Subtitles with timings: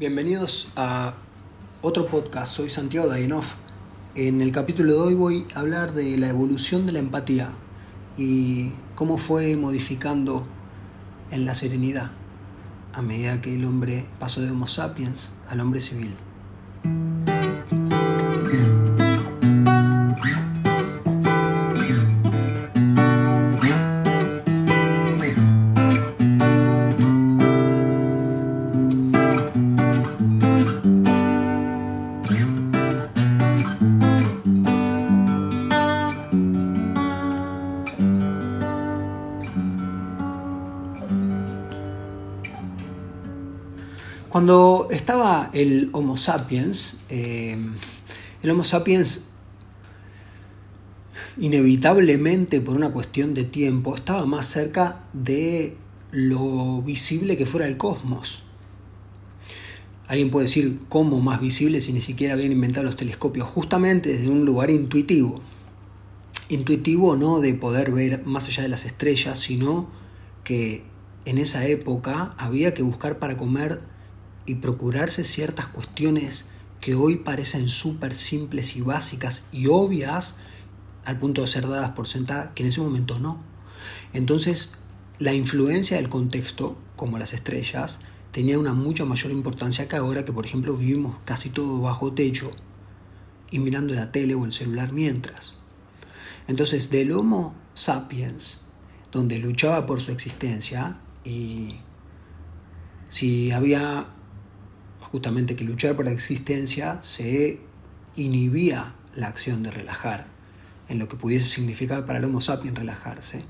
[0.00, 1.12] Bienvenidos a
[1.82, 3.44] otro podcast, soy Santiago Dainov.
[4.14, 7.50] En el capítulo de hoy voy a hablar de la evolución de la empatía
[8.16, 10.46] y cómo fue modificando
[11.30, 12.12] en la serenidad
[12.94, 16.14] a medida que el hombre pasó de Homo sapiens al hombre civil.
[44.30, 47.58] Cuando estaba el Homo sapiens, eh,
[48.42, 49.30] el Homo sapiens
[51.36, 55.76] inevitablemente por una cuestión de tiempo estaba más cerca de
[56.12, 58.44] lo visible que fuera el cosmos.
[60.10, 64.28] Alguien puede decir cómo más visible si ni siquiera habían inventado los telescopios, justamente desde
[64.28, 65.40] un lugar intuitivo.
[66.48, 69.88] Intuitivo no de poder ver más allá de las estrellas, sino
[70.42, 70.82] que
[71.26, 73.82] en esa época había que buscar para comer
[74.46, 76.48] y procurarse ciertas cuestiones
[76.80, 80.38] que hoy parecen súper simples y básicas y obvias
[81.04, 83.40] al punto de ser dadas por sentada, que en ese momento no.
[84.12, 84.72] Entonces,
[85.20, 88.00] la influencia del contexto, como las estrellas,
[88.32, 92.50] tenía una mucha mayor importancia que ahora que, por ejemplo, vivimos casi todo bajo techo
[93.50, 95.56] y mirando la tele o el celular mientras.
[96.46, 98.68] Entonces, del Homo sapiens,
[99.12, 101.76] donde luchaba por su existencia y
[103.08, 104.06] si había
[105.00, 107.60] justamente que luchar por la existencia se
[108.16, 110.28] inhibía la acción de relajar,
[110.88, 113.44] en lo que pudiese significar para el Homo sapiens relajarse.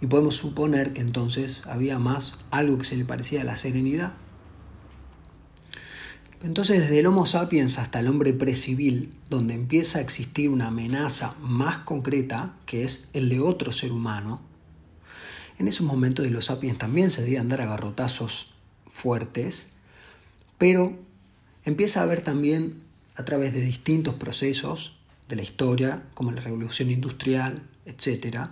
[0.00, 4.14] Y podemos suponer que entonces había más algo que se le parecía a la serenidad.
[6.42, 11.34] Entonces desde el Homo sapiens hasta el hombre precivil, donde empieza a existir una amenaza
[11.40, 14.42] más concreta, que es el de otro ser humano,
[15.58, 18.48] en esos momentos de los sapiens también se debían dar agarrotazos
[18.88, 19.68] fuertes,
[20.58, 20.98] pero
[21.64, 22.82] empieza a haber también
[23.14, 24.96] a través de distintos procesos
[25.28, 28.48] de la historia, como la revolución industrial, etc.,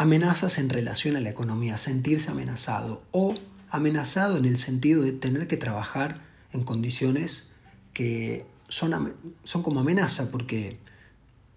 [0.00, 3.34] amenazas en relación a la economía, sentirse amenazado o
[3.68, 6.22] amenazado en el sentido de tener que trabajar
[6.54, 7.50] en condiciones
[7.92, 9.12] que son,
[9.44, 10.78] son como amenaza, porque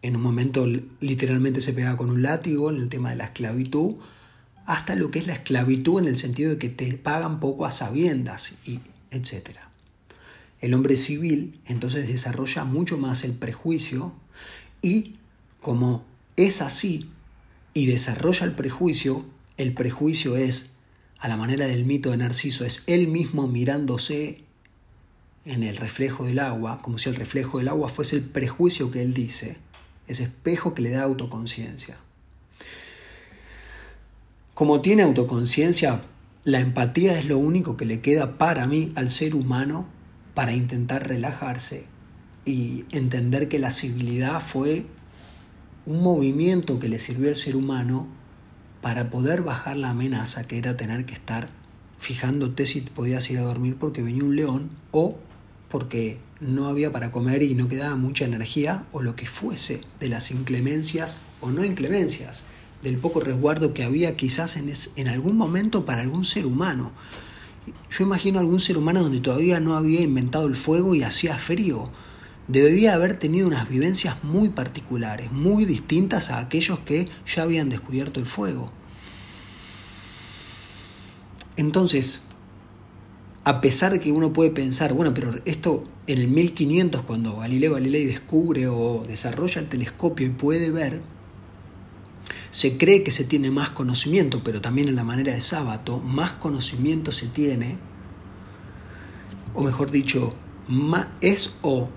[0.02, 0.68] en un momento
[1.00, 3.96] literalmente se pega con un látigo en el tema de la esclavitud,
[4.66, 7.72] hasta lo que es la esclavitud en el sentido de que te pagan poco a
[7.72, 8.82] sabiendas, y
[9.12, 9.52] etc.
[10.60, 14.14] El hombre civil entonces desarrolla mucho más el prejuicio
[14.82, 15.16] y
[15.62, 16.04] como
[16.36, 17.10] es así
[17.74, 19.26] y desarrolla el prejuicio,
[19.58, 20.72] el prejuicio es,
[21.20, 24.44] a la manera del mito de Narciso, es él mismo mirándose
[25.46, 29.02] en el reflejo del agua, como si el reflejo del agua fuese el prejuicio que
[29.02, 29.58] él dice,
[30.08, 31.98] ese espejo que le da autoconciencia.
[34.54, 36.02] Como tiene autoconciencia,
[36.44, 39.88] la empatía es lo único que le queda para mí al ser humano
[40.34, 41.86] para intentar relajarse
[42.46, 44.86] y entender que la civilidad fue
[45.86, 48.08] un movimiento que le sirvió al ser humano
[48.82, 51.50] para poder bajar la amenaza que era tener que estar
[51.98, 55.18] fijándote si podías ir a dormir porque venía un león o
[55.70, 60.10] porque no había para comer y no quedaba mucha energía o lo que fuese de
[60.10, 62.46] las inclemencias o no inclemencias,
[62.84, 66.92] del poco resguardo que había quizás en, en algún momento para algún ser humano.
[67.90, 71.90] Yo imagino algún ser humano donde todavía no había inventado el fuego y hacía frío.
[72.48, 78.20] Debía haber tenido unas vivencias muy particulares, muy distintas a aquellos que ya habían descubierto
[78.20, 78.70] el fuego.
[81.56, 82.26] Entonces,
[83.46, 87.74] a pesar de que uno puede pensar, bueno, pero esto en el 1500, cuando Galileo
[87.74, 91.02] Galilei descubre o desarrolla el telescopio y puede ver,
[92.52, 96.34] se cree que se tiene más conocimiento, pero también en la manera de sábado, más
[96.34, 97.78] conocimiento se tiene,
[99.54, 100.34] o mejor dicho,
[101.22, 101.90] es o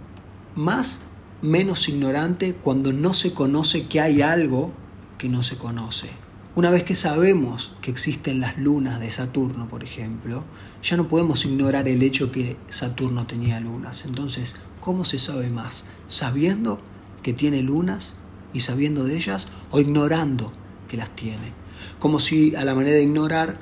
[0.56, 1.02] más
[1.42, 4.72] menos ignorante cuando no se conoce que hay algo
[5.18, 6.08] que no se conoce.
[6.56, 10.42] Una vez que sabemos que existen las lunas de Saturno, por ejemplo,
[10.82, 14.06] ya no podemos ignorar el hecho que Saturno tenía lunas.
[14.06, 15.84] Entonces, ¿cómo se sabe más?
[16.08, 16.80] ¿Sabiendo
[17.22, 18.14] que tiene lunas
[18.52, 20.52] y sabiendo de ellas o ignorando
[20.88, 21.52] que las tiene.
[21.98, 23.58] Como si a la manera de ignorar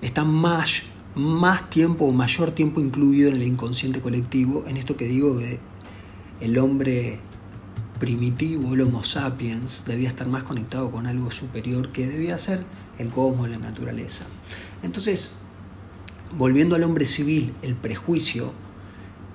[0.00, 0.84] está más,
[1.14, 5.58] más tiempo o mayor tiempo incluido en el inconsciente colectivo, en esto que digo de
[6.40, 7.18] el hombre
[7.98, 12.64] primitivo, el Homo sapiens, debía estar más conectado con algo superior que debía ser
[12.98, 14.24] el cosmos, la naturaleza.
[14.82, 15.34] Entonces,
[16.36, 18.52] volviendo al hombre civil, el prejuicio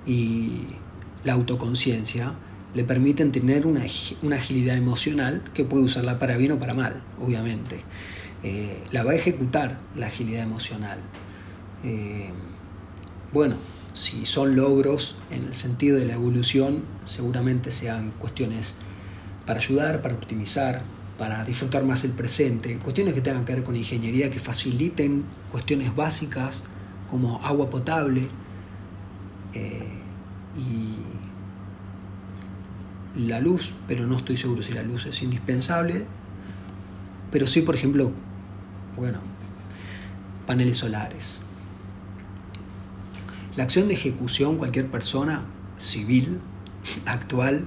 [0.06, 0.62] y
[1.24, 2.34] la autoconciencia
[2.74, 7.82] le permiten tener una, agilidad emocional que puede usarla para bien o para mal, obviamente.
[8.42, 10.98] Eh, la va a ejecutar la agilidad emocional.
[11.82, 12.30] Eh,
[13.32, 13.56] bueno,
[13.92, 18.76] si son logros en el sentido de la evolución, seguramente sean cuestiones
[19.46, 20.82] para ayudar, para optimizar,
[21.18, 25.94] para disfrutar más el presente, cuestiones que tengan que ver con ingeniería, que faciliten cuestiones
[25.94, 26.64] básicas
[27.10, 28.28] como agua potable
[29.52, 29.88] eh,
[30.56, 30.94] y
[33.26, 36.06] la luz, pero no estoy seguro si la luz es indispensable,
[37.30, 38.12] pero sí, por ejemplo,
[38.96, 39.18] bueno,
[40.46, 41.42] paneles solares.
[43.56, 45.42] La acción de ejecución, cualquier persona
[45.76, 46.38] civil
[47.04, 47.64] actual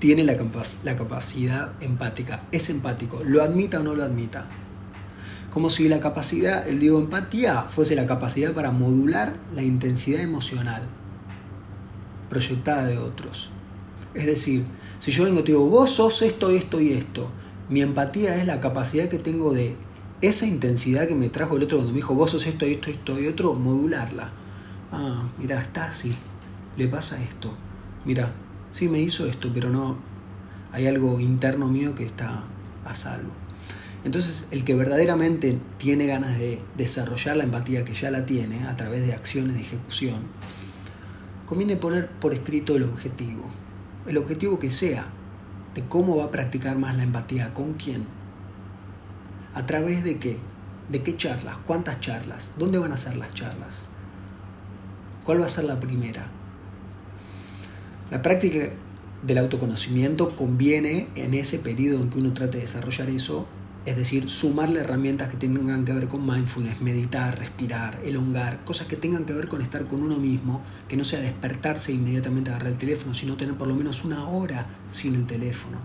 [0.00, 0.36] tiene la,
[0.82, 4.46] la capacidad empática, es empático, lo admita o no lo admita.
[5.52, 10.82] Como si la capacidad, el digo empatía, fuese la capacidad para modular la intensidad emocional
[12.28, 13.50] proyectada de otros.
[14.14, 14.64] Es decir,
[14.98, 17.28] si yo vengo y te digo, vos sos esto, esto y esto,
[17.68, 19.76] mi empatía es la capacidad que tengo de
[20.22, 23.20] esa intensidad que me trajo el otro cuando me dijo, vos sos esto, esto, esto
[23.20, 24.32] y otro, modularla.
[24.92, 26.14] Ah, mira, está así,
[26.76, 27.54] le pasa esto.
[28.04, 28.32] Mira,
[28.72, 29.96] sí me hizo esto, pero no,
[30.72, 32.44] hay algo interno mío que está
[32.84, 33.30] a salvo.
[34.04, 38.74] Entonces, el que verdaderamente tiene ganas de desarrollar la empatía que ya la tiene a
[38.74, 40.22] través de acciones de ejecución,
[41.46, 43.44] conviene poner por escrito el objetivo
[44.06, 45.06] el objetivo que sea,
[45.74, 48.06] de cómo va a practicar más la empatía, con quién,
[49.54, 50.38] a través de qué,
[50.88, 53.86] de qué charlas, cuántas charlas, dónde van a ser las charlas,
[55.24, 56.26] cuál va a ser la primera.
[58.10, 58.70] La práctica
[59.22, 63.46] del autoconocimiento conviene en ese periodo en que uno trate de desarrollar eso
[63.86, 68.96] es decir, sumarle herramientas que tengan que ver con mindfulness, meditar, respirar, elongar, cosas que
[68.96, 72.72] tengan que ver con estar con uno mismo, que no sea despertarse e inmediatamente agarrar
[72.72, 75.78] el teléfono, sino tener por lo menos una hora sin el teléfono.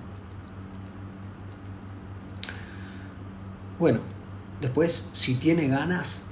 [3.80, 4.02] Bueno,
[4.62, 6.28] después, si tiene ganas,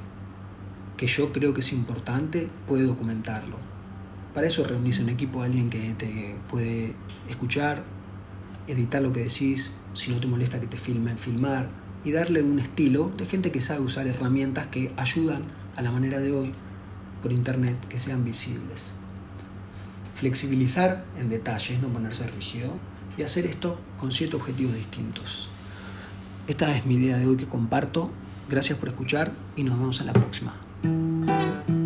[0.97, 3.57] que yo creo que es importante, puede documentarlo.
[4.33, 6.95] Para eso reunirse un equipo, alguien que te puede
[7.29, 7.83] escuchar,
[8.67, 11.69] editar lo que decís, si no te molesta que te filmen, filmar
[12.03, 15.43] y darle un estilo de gente que sabe usar herramientas que ayudan
[15.75, 16.53] a la manera de hoy
[17.21, 18.91] por internet que sean visibles.
[20.15, 22.71] Flexibilizar en detalles, no ponerse rígido
[23.17, 25.49] y hacer esto con siete objetivos distintos.
[26.47, 28.11] Esta es mi idea de hoy que comparto.
[28.49, 30.62] Gracias por escuchar y nos vemos en la próxima.
[30.83, 31.82] うん。